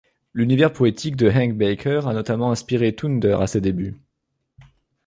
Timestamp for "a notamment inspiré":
2.07-2.95